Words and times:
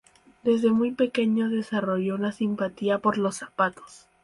Desde 0.41 0.71
muy 0.71 0.93
pequeño 0.95 1.49
desarrolló 1.49 2.15
una 2.15 2.31
simpatía 2.31 2.97
por 2.97 3.19
los 3.19 3.35
zapatos. 3.37 4.07